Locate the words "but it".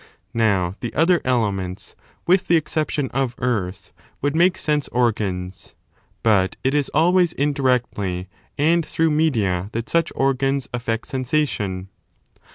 6.23-6.73